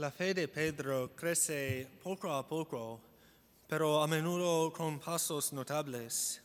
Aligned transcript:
La 0.00 0.10
fe 0.10 0.32
de 0.32 0.48
Pedro 0.48 1.14
crece 1.14 1.86
poco 2.02 2.32
a 2.32 2.48
poco, 2.48 2.98
pero 3.68 4.02
a 4.02 4.06
menudo 4.06 4.72
con 4.72 4.98
pasos 4.98 5.52
notables. 5.52 6.40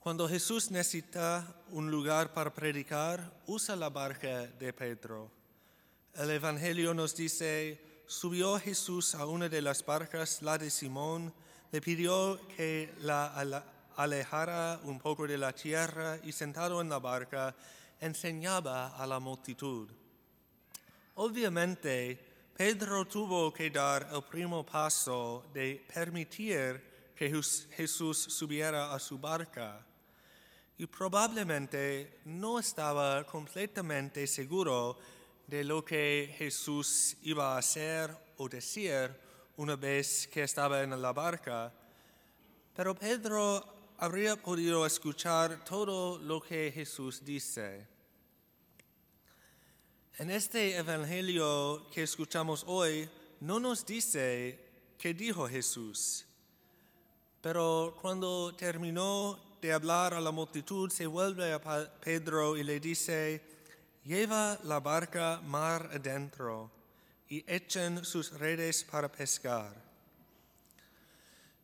Cuando 0.00 0.28
Jesús 0.28 0.68
necesita 0.72 1.46
un 1.70 1.88
lugar 1.88 2.34
para 2.34 2.52
predicar, 2.52 3.32
usa 3.46 3.76
la 3.76 3.90
barca 3.90 4.48
de 4.58 4.72
Pedro. 4.72 5.30
El 6.16 6.32
Evangelio 6.32 6.92
nos 6.94 7.14
dice, 7.14 8.02
subió 8.08 8.58
Jesús 8.58 9.14
a 9.14 9.24
una 9.24 9.48
de 9.48 9.62
las 9.62 9.86
barcas, 9.86 10.42
la 10.42 10.58
de 10.58 10.68
Simón, 10.68 11.32
le 11.70 11.80
pidió 11.80 12.40
que 12.56 12.92
la 13.02 13.62
alejara 13.94 14.80
un 14.82 14.98
poco 14.98 15.28
de 15.28 15.38
la 15.38 15.52
tierra 15.52 16.18
y 16.24 16.32
sentado 16.32 16.80
en 16.80 16.88
la 16.88 16.98
barca, 16.98 17.54
enseñaba 18.00 18.96
a 18.96 19.06
la 19.06 19.20
multitud. 19.20 19.88
Obviamente, 21.14 22.27
Pedro 22.58 23.04
tuvo 23.04 23.52
que 23.52 23.70
dar 23.70 24.08
el 24.12 24.20
primer 24.24 24.64
paso 24.64 25.44
de 25.54 25.80
permitir 25.94 27.12
que 27.14 27.30
Jesús 27.70 28.18
subiera 28.18 28.92
a 28.92 28.98
su 28.98 29.16
barca 29.16 29.86
y 30.76 30.84
probablemente 30.86 32.18
no 32.24 32.58
estaba 32.58 33.22
completamente 33.22 34.26
seguro 34.26 34.98
de 35.46 35.62
lo 35.62 35.84
que 35.84 36.34
Jesús 36.36 37.16
iba 37.22 37.54
a 37.54 37.58
hacer 37.58 38.10
o 38.38 38.48
decir 38.48 39.08
una 39.56 39.76
vez 39.76 40.26
que 40.26 40.42
estaba 40.42 40.82
en 40.82 41.00
la 41.00 41.12
barca, 41.12 41.72
pero 42.74 42.92
Pedro 42.92 43.94
habría 43.98 44.34
podido 44.34 44.84
escuchar 44.84 45.64
todo 45.64 46.18
lo 46.18 46.40
que 46.40 46.72
Jesús 46.74 47.24
dice. 47.24 47.97
En 50.18 50.32
este 50.32 50.76
Evangelio 50.76 51.86
que 51.92 52.02
escuchamos 52.02 52.64
hoy, 52.66 53.08
no 53.38 53.60
nos 53.60 53.86
dice 53.86 54.58
qué 54.98 55.14
dijo 55.14 55.48
Jesús, 55.48 56.26
pero 57.40 57.96
cuando 58.02 58.52
terminó 58.56 59.38
de 59.62 59.72
hablar 59.72 60.14
a 60.14 60.20
la 60.20 60.32
multitud, 60.32 60.90
se 60.90 61.06
vuelve 61.06 61.52
a 61.52 61.60
Pedro 62.00 62.56
y 62.56 62.64
le 62.64 62.80
dice, 62.80 63.40
lleva 64.02 64.58
la 64.64 64.80
barca 64.80 65.40
mar 65.44 65.88
adentro 65.94 66.68
y 67.28 67.44
echen 67.46 68.04
sus 68.04 68.32
redes 68.32 68.82
para 68.82 69.12
pescar. 69.12 69.72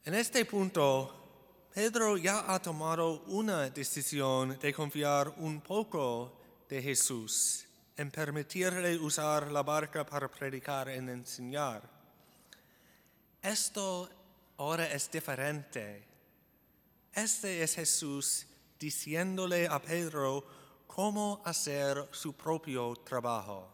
En 0.04 0.14
este 0.14 0.44
punto, 0.44 1.66
Pedro 1.74 2.16
ya 2.16 2.54
ha 2.54 2.62
tomado 2.62 3.24
una 3.26 3.68
decisión 3.70 4.56
de 4.60 4.72
confiar 4.72 5.34
un 5.38 5.60
poco 5.60 6.38
de 6.68 6.80
Jesús, 6.80 7.66
en 7.96 8.10
permitirle 8.10 8.98
usar 8.98 9.50
la 9.50 9.62
barca 9.62 10.04
para 10.04 10.28
predicar 10.28 10.88
y 10.88 10.94
enseñar. 10.94 11.82
Esto 13.40 14.08
ahora 14.56 14.90
es 14.92 15.10
diferente. 15.10 16.04
Este 17.12 17.62
es 17.62 17.74
Jesús 17.74 18.46
diciéndole 18.78 19.68
a 19.68 19.80
Pedro 19.80 20.44
cómo 20.86 21.42
hacer 21.44 22.08
su 22.10 22.32
propio 22.34 22.96
trabajo. 22.96 23.70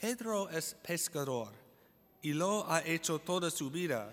Pedro 0.00 0.48
es 0.48 0.74
pescador 0.74 1.52
y 2.22 2.32
lo 2.32 2.70
ha 2.70 2.82
hecho 2.82 3.18
toda 3.18 3.50
su 3.50 3.70
vida. 3.70 4.12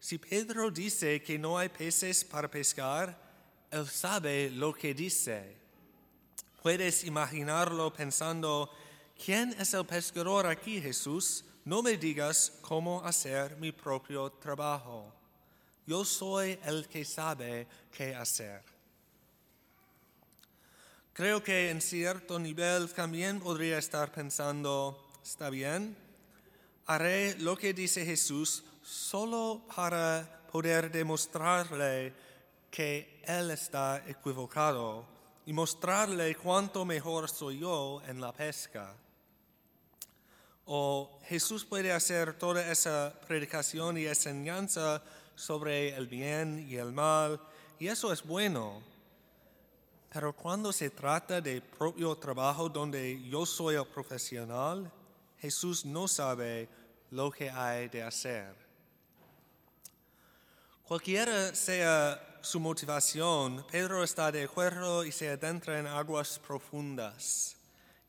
Si 0.00 0.18
Pedro 0.18 0.70
dice 0.70 1.22
que 1.22 1.38
no 1.38 1.56
hay 1.56 1.68
peces 1.68 2.24
para 2.24 2.50
pescar, 2.50 3.16
él 3.70 3.88
sabe 3.88 4.50
lo 4.50 4.74
que 4.74 4.92
dice. 4.92 5.61
Puedes 6.62 7.02
imaginarlo 7.02 7.92
pensando, 7.92 8.70
¿quién 9.24 9.52
es 9.58 9.74
el 9.74 9.84
pescador 9.84 10.46
aquí, 10.46 10.80
Jesús? 10.80 11.44
No 11.64 11.82
me 11.82 11.96
digas 11.96 12.52
cómo 12.60 13.04
hacer 13.04 13.56
mi 13.56 13.72
propio 13.72 14.30
trabajo. 14.30 15.12
Yo 15.88 16.04
soy 16.04 16.56
el 16.64 16.86
que 16.86 17.04
sabe 17.04 17.66
qué 17.90 18.14
hacer. 18.14 18.62
Creo 21.12 21.42
que 21.42 21.70
en 21.70 21.80
cierto 21.80 22.38
nivel 22.38 22.92
también 22.92 23.40
podría 23.40 23.78
estar 23.78 24.12
pensando, 24.12 25.10
está 25.20 25.50
bien, 25.50 25.96
haré 26.86 27.34
lo 27.40 27.56
que 27.56 27.74
dice 27.74 28.06
Jesús 28.06 28.62
solo 28.84 29.62
para 29.74 30.46
poder 30.52 30.92
demostrarle 30.92 32.12
que 32.70 33.20
Él 33.24 33.50
está 33.50 34.00
equivocado 34.06 35.10
y 35.46 35.52
mostrarle 35.52 36.34
cuánto 36.36 36.84
mejor 36.84 37.28
soy 37.28 37.60
yo 37.60 38.00
en 38.06 38.20
la 38.20 38.32
pesca. 38.32 38.94
O 40.64 41.18
Jesús 41.24 41.64
puede 41.64 41.92
hacer 41.92 42.38
toda 42.38 42.70
esa 42.70 43.12
predicación 43.26 43.98
y 43.98 44.06
enseñanza 44.06 45.02
sobre 45.34 45.94
el 45.96 46.06
bien 46.06 46.66
y 46.68 46.76
el 46.76 46.92
mal, 46.92 47.40
y 47.78 47.88
eso 47.88 48.12
es 48.12 48.22
bueno. 48.22 48.80
Pero 50.12 50.32
cuando 50.34 50.72
se 50.72 50.90
trata 50.90 51.40
de 51.40 51.60
propio 51.60 52.14
trabajo 52.16 52.68
donde 52.68 53.20
yo 53.28 53.44
soy 53.46 53.76
el 53.76 53.86
profesional, 53.86 54.90
Jesús 55.40 55.84
no 55.84 56.06
sabe 56.06 56.68
lo 57.10 57.30
que 57.30 57.50
hay 57.50 57.88
de 57.88 58.02
hacer. 58.02 58.54
Cualquiera 60.86 61.54
sea 61.54 62.31
su 62.42 62.58
motivación, 62.58 63.64
Pedro 63.70 64.02
está 64.02 64.32
de 64.32 64.42
acuerdo 64.42 65.04
y 65.04 65.12
se 65.12 65.30
adentra 65.30 65.78
en 65.78 65.86
aguas 65.86 66.40
profundas. 66.40 67.56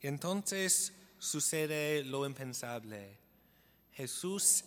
Y 0.02 0.08
entonces 0.08 0.92
sucede 1.20 2.04
lo 2.04 2.26
impensable. 2.26 3.20
Jesús 3.92 4.66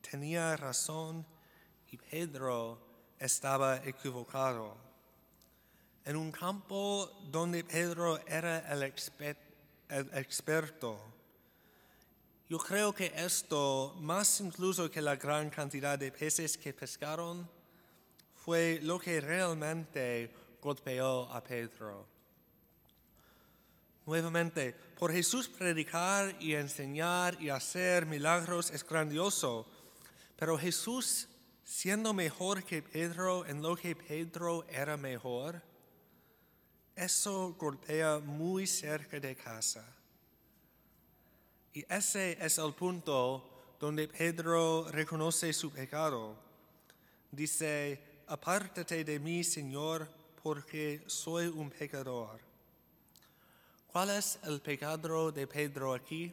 tenía 0.00 0.56
razón 0.56 1.26
y 1.90 1.98
Pedro 1.98 2.78
estaba 3.18 3.76
equivocado 3.84 4.76
en 6.06 6.16
un 6.16 6.32
campo 6.32 7.10
donde 7.30 7.64
Pedro 7.64 8.18
era 8.26 8.60
el, 8.72 8.82
experto. 10.14 10.98
Yo 12.48 12.56
creo 12.56 12.94
que 12.94 13.12
esto, 13.14 13.94
más 14.00 14.40
incluso 14.40 14.90
que 14.90 15.02
la 15.02 15.16
gran 15.16 15.50
cantidad 15.50 15.98
de 15.98 16.10
peces 16.10 16.56
que 16.56 16.72
pescaron, 16.72 17.57
fue 18.48 18.80
lo 18.82 18.98
que 18.98 19.20
realmente 19.20 20.30
golpeó 20.62 21.30
a 21.30 21.44
Pedro. 21.44 22.06
Nuevamente, 24.06 24.74
por 24.98 25.12
Jesús 25.12 25.50
predicar 25.50 26.34
y 26.40 26.54
enseñar 26.54 27.36
y 27.42 27.50
hacer 27.50 28.06
milagros 28.06 28.70
es 28.70 28.82
grandioso, 28.88 29.66
pero 30.34 30.56
Jesús 30.56 31.28
siendo 31.62 32.14
mejor 32.14 32.64
que 32.64 32.80
Pedro 32.80 33.44
en 33.44 33.60
lo 33.60 33.76
que 33.76 33.94
Pedro 33.94 34.64
era 34.70 34.96
mejor, 34.96 35.60
eso 36.96 37.54
golpea 37.58 38.18
muy 38.18 38.66
cerca 38.66 39.20
de 39.20 39.36
casa. 39.36 39.84
Y 41.74 41.84
ese 41.86 42.38
es 42.40 42.56
el 42.56 42.72
punto 42.72 43.76
donde 43.78 44.08
Pedro 44.08 44.90
reconoce 44.90 45.52
su 45.52 45.70
pecado. 45.70 46.34
Dice, 47.30 48.07
apártate 48.28 49.04
de 49.04 49.18
mí, 49.18 49.42
Señor, 49.42 50.08
porque 50.42 51.02
soy 51.06 51.46
un 51.46 51.70
pecador. 51.70 52.38
¿Cuál 53.90 54.10
es 54.10 54.38
el 54.44 54.60
pecado 54.60 55.32
de 55.32 55.46
Pedro 55.46 55.94
aquí? 55.94 56.32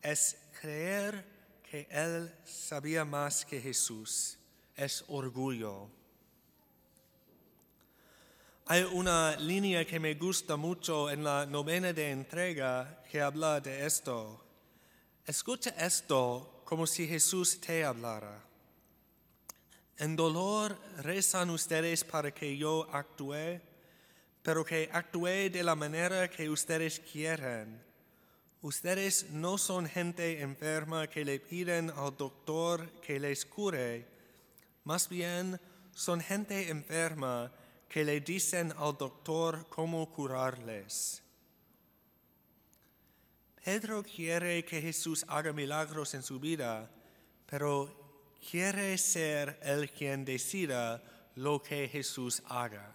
Es 0.00 0.36
creer 0.60 1.24
que 1.68 1.88
él 1.90 2.30
sabía 2.44 3.04
más 3.04 3.44
que 3.44 3.60
Jesús. 3.60 4.38
Es 4.76 5.04
orgullo. 5.08 5.88
Hay 8.66 8.82
una 8.84 9.36
línea 9.36 9.84
que 9.84 9.98
me 9.98 10.14
gusta 10.14 10.56
mucho 10.56 11.10
en 11.10 11.24
la 11.24 11.46
novena 11.46 11.92
de 11.92 12.10
entrega 12.10 13.02
que 13.10 13.20
habla 13.20 13.60
de 13.60 13.86
esto. 13.86 14.44
Escucha 15.26 15.70
esto 15.70 16.62
como 16.64 16.86
si 16.86 17.06
Jesús 17.06 17.60
te 17.60 17.84
hablara. 17.84 18.51
En 19.98 20.16
dolor 20.16 20.78
rezan 20.98 21.50
ustedes 21.50 22.04
para 22.04 22.32
que 22.32 22.56
yo 22.56 22.88
actúe, 22.92 23.60
pero 24.42 24.64
que 24.64 24.88
actúe 24.92 25.50
de 25.50 25.62
la 25.62 25.74
manera 25.74 26.28
que 26.28 26.48
ustedes 26.48 27.00
quieren. 27.00 27.82
Ustedes 28.62 29.30
no 29.30 29.58
son 29.58 29.86
gente 29.86 30.40
enferma 30.40 31.08
que 31.08 31.24
le 31.24 31.40
piden 31.40 31.90
al 31.90 32.16
doctor 32.16 32.90
que 33.00 33.18
les 33.18 33.44
cure, 33.44 34.06
más 34.84 35.08
bien 35.08 35.60
son 35.94 36.20
gente 36.20 36.70
enferma 36.70 37.52
que 37.88 38.04
le 38.04 38.20
dicen 38.20 38.72
al 38.78 38.96
doctor 38.96 39.66
cómo 39.68 40.10
curarles. 40.10 41.22
Pedro 43.64 44.02
quiere 44.02 44.64
que 44.64 44.80
Jesús 44.80 45.24
haga 45.28 45.52
milagros 45.52 46.14
en 46.14 46.22
su 46.22 46.40
vida, 46.40 46.90
pero 47.46 48.01
quiere 48.50 48.98
ser 48.98 49.58
el 49.62 49.90
quien 49.90 50.24
decida 50.24 51.02
lo 51.36 51.62
que 51.62 51.88
Jesús 51.88 52.42
haga. 52.48 52.94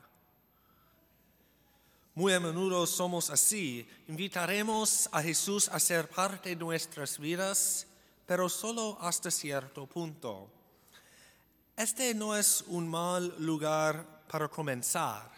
Muy 2.14 2.34
a 2.34 2.40
menudo 2.40 2.86
somos 2.88 3.30
así. 3.30 3.88
Invitaremos 4.08 5.08
a 5.12 5.22
Jesús 5.22 5.70
a 5.70 5.80
ser 5.80 6.10
parte 6.10 6.50
de 6.50 6.56
nuestras 6.56 7.20
vidas, 7.20 7.86
pero 8.26 8.50
solo 8.50 8.98
hasta 9.00 9.30
cierto 9.30 9.86
punto. 9.86 10.50
Este 11.76 12.14
no 12.16 12.36
es 12.36 12.64
un 12.68 12.88
mal 12.88 13.36
lugar 13.38 14.04
para 14.28 14.48
comenzar. 14.48 15.30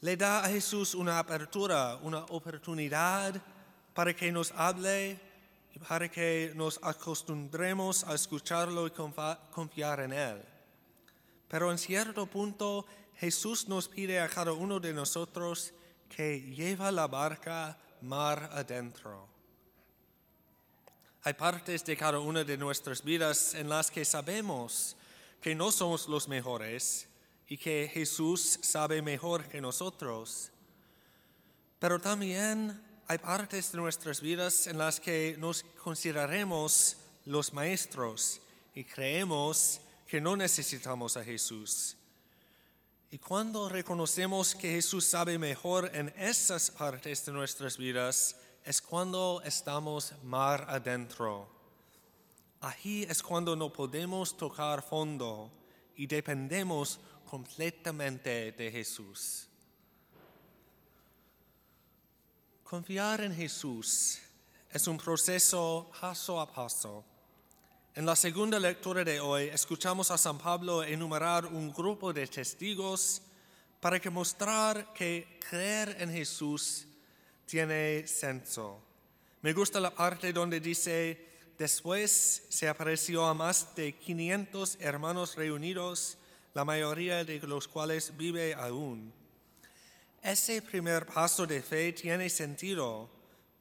Le 0.00 0.16
da 0.16 0.44
a 0.44 0.48
Jesús 0.48 0.94
una 0.94 1.18
apertura, 1.18 1.96
una 2.02 2.24
oportunidad 2.26 3.34
para 3.92 4.14
que 4.14 4.32
nos 4.32 4.50
hable 4.52 5.27
para 5.86 6.08
que 6.08 6.52
nos 6.54 6.80
acostumbremos 6.82 8.04
a 8.04 8.14
escucharlo 8.14 8.86
y 8.86 8.90
confiar 8.90 10.00
en 10.00 10.12
Él. 10.12 10.42
Pero 11.48 11.70
en 11.70 11.78
cierto 11.78 12.26
punto 12.26 12.86
Jesús 13.16 13.68
nos 13.68 13.88
pide 13.88 14.20
a 14.20 14.28
cada 14.28 14.52
uno 14.52 14.80
de 14.80 14.92
nosotros 14.92 15.72
que 16.08 16.40
lleva 16.40 16.92
la 16.92 17.06
barca 17.06 17.78
mar 18.02 18.50
adentro. 18.52 19.28
Hay 21.22 21.34
partes 21.34 21.84
de 21.84 21.96
cada 21.96 22.20
una 22.20 22.44
de 22.44 22.56
nuestras 22.56 23.02
vidas 23.02 23.54
en 23.54 23.68
las 23.68 23.90
que 23.90 24.04
sabemos 24.04 24.96
que 25.40 25.54
no 25.54 25.70
somos 25.70 26.08
los 26.08 26.28
mejores 26.28 27.08
y 27.48 27.56
que 27.56 27.90
Jesús 27.92 28.58
sabe 28.62 29.02
mejor 29.02 29.44
que 29.48 29.60
nosotros. 29.60 30.50
Pero 31.78 32.00
también 32.00 32.80
hay 33.08 33.18
partes 33.18 33.72
de 33.72 33.78
nuestras 33.78 34.20
vidas 34.20 34.66
en 34.66 34.78
las 34.78 35.00
que 35.00 35.36
nos 35.38 35.64
consideraremos 35.82 36.96
los 37.24 37.52
maestros 37.52 38.40
y 38.74 38.84
creemos 38.84 39.80
que 40.06 40.20
no 40.20 40.36
necesitamos 40.36 41.16
a 41.16 41.24
Jesús 41.24 41.98
y 43.10 43.18
cuando 43.18 43.70
reconocemos 43.70 44.54
que 44.54 44.70
Jesús 44.70 45.06
sabe 45.06 45.38
mejor 45.38 45.90
en 45.94 46.12
esas 46.18 46.70
partes 46.70 47.24
de 47.24 47.32
nuestras 47.32 47.78
vidas, 47.78 48.36
es 48.64 48.82
cuando 48.82 49.40
estamos 49.46 50.12
mar 50.24 50.66
adentro. 50.68 51.48
Ahí 52.60 53.06
es 53.08 53.22
cuando 53.22 53.56
no 53.56 53.72
podemos 53.72 54.36
tocar 54.36 54.82
fondo 54.82 55.50
y 55.96 56.06
dependemos 56.06 57.00
completamente 57.24 58.52
de 58.52 58.70
Jesús. 58.70 59.47
Confiar 62.68 63.22
en 63.22 63.34
Jesús 63.34 64.18
es 64.70 64.86
un 64.86 64.98
proceso 64.98 65.90
paso 65.98 66.38
a 66.38 66.52
paso 66.52 67.04
en 67.98 68.06
la 68.06 68.14
segunda 68.14 68.60
lectura 68.60 69.02
de 69.02 69.18
hoy 69.18 69.44
escuchamos 69.44 70.10
a 70.12 70.16
San 70.18 70.38
Pablo 70.38 70.84
enumerar 70.84 71.46
un 71.46 71.72
grupo 71.72 72.12
de 72.12 72.26
testigos 72.28 73.22
para 73.80 73.98
que 73.98 74.08
mostrar 74.08 74.92
que 74.92 75.40
creer 75.48 75.96
en 75.98 76.12
Jesús 76.12 76.86
tiene 77.44 78.06
senso. 78.06 78.80
Me 79.42 79.52
gusta 79.52 79.80
la 79.80 79.90
parte 79.90 80.32
donde 80.32 80.60
dice, 80.60 81.26
después 81.58 82.44
se 82.50 82.68
apareció 82.68 83.26
a 83.26 83.34
más 83.34 83.74
de 83.74 83.94
500 83.94 84.76
hermanos 84.78 85.34
reunidos, 85.34 86.18
la 86.54 86.64
mayoría 86.64 87.24
de 87.24 87.40
los 87.40 87.66
cuales 87.66 88.16
vive 88.16 88.54
aún. 88.54 89.12
Ese 90.22 90.60
primer 90.62 91.06
paso 91.06 91.46
de 91.46 91.62
fe 91.62 91.92
tiene 91.92 92.28
sentido 92.28 93.08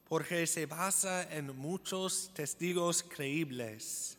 porque 0.07 0.47
se 0.47 0.65
basa 0.65 1.23
en 1.31 1.55
muchos 1.55 2.31
testigos 2.33 3.03
creíbles. 3.03 4.17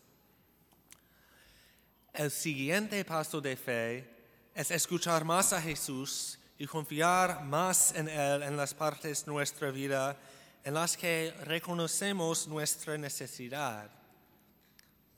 El 2.13 2.31
siguiente 2.31 3.05
paso 3.05 3.41
de 3.41 3.57
fe 3.57 4.19
es 4.55 4.71
escuchar 4.71 5.25
más 5.25 5.53
a 5.53 5.61
Jesús 5.61 6.39
y 6.59 6.67
confiar 6.67 7.45
más 7.45 7.95
en 7.95 8.09
Él 8.09 8.43
en 8.43 8.57
las 8.57 8.75
partes 8.75 9.25
de 9.25 9.33
nuestra 9.33 9.71
vida 9.71 10.17
en 10.65 10.75
las 10.75 10.97
que 10.97 11.33
reconocemos 11.45 12.47
nuestra 12.47 12.99
necesidad. 12.99 13.91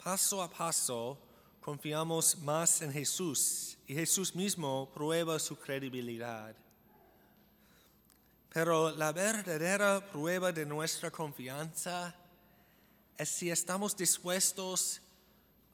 Paso 0.02 0.43
a 0.43 0.50
paso 0.50 1.19
confiamos 1.61 2.38
más 2.38 2.82
en 2.82 2.93
Jesús 2.93 3.76
y 3.87 3.94
Jesús 3.94 4.34
mismo 4.34 4.90
prueba 4.94 5.38
su 5.38 5.56
credibilidad. 5.56 6.55
Pero 8.52 8.91
la 8.91 9.12
verdadera 9.12 10.05
prueba 10.05 10.50
de 10.50 10.67
nuestra 10.67 11.11
confianza 11.11 12.14
es 13.17 13.29
si 13.29 13.50
estamos 13.50 13.97
dispuestos 13.97 15.00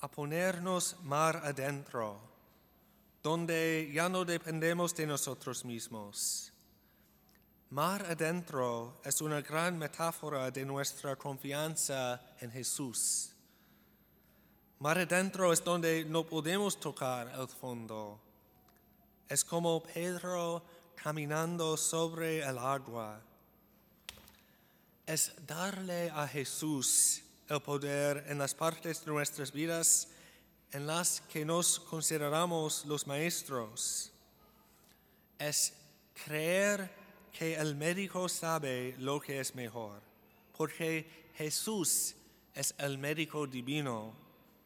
a 0.01 0.09
ponernos 0.09 0.97
mar 1.03 1.41
adentro, 1.43 2.21
donde 3.23 3.91
ya 3.95 4.09
no 4.11 4.25
dependemos 4.27 4.95
de 4.95 5.07
nosotros 5.07 5.65
mismos. 5.65 6.53
Mar 7.71 8.05
adentro 8.11 9.01
es 9.03 9.21
una 9.23 9.41
gran 9.41 9.79
metáfora 9.79 10.51
de 10.51 10.65
nuestra 10.65 11.17
confianza 11.17 12.21
en 12.41 12.51
Jesús. 12.51 13.33
Mar 14.81 14.99
adentro 14.99 15.53
es 15.53 15.65
donde 15.65 16.05
no 16.05 16.27
podemos 16.27 16.79
tocar 16.79 17.29
el 17.29 17.49
fondo. 17.49 18.21
Es 19.29 19.43
como 19.43 19.83
Pedro 19.83 20.63
caminando 21.03 21.77
sobre 21.77 22.41
el 22.41 22.59
agua. 22.59 23.21
Es 25.07 25.33
darle 25.47 26.11
a 26.11 26.27
Jesús 26.27 27.23
el 27.49 27.61
poder 27.61 28.25
en 28.29 28.39
las 28.39 28.55
partes 28.55 29.05
de 29.05 29.13
nuestras 29.13 29.53
vidas 29.53 30.09
en 30.73 30.87
las 30.87 31.21
que 31.33 31.45
nos 31.45 31.79
consideramos 31.79 32.85
los 32.87 33.07
maestros. 33.07 34.11
Es 35.39 35.75
creer 36.25 36.91
que 37.33 37.55
el 37.55 37.77
médico 37.77 38.29
sabe 38.29 38.97
lo 38.99 39.21
que 39.21 39.41
es 39.41 39.55
mejor, 39.55 40.01
porque 40.57 41.31
Jesús 41.35 42.15
es 42.55 42.75
el 42.79 42.99
médico 42.99 43.47
divino 43.47 44.15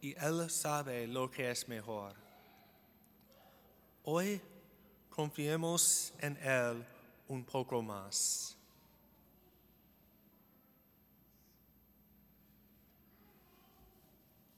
y 0.01 0.15
Él 0.17 0.49
sabe 0.49 1.07
lo 1.07 1.31
que 1.31 1.51
es 1.51 1.69
mejor. 1.69 2.15
Hoy 4.05 4.41
confiemos 5.21 6.15
en 6.21 6.35
Él 6.39 6.83
un 7.29 7.45
poco 7.45 7.83
más. 7.83 8.57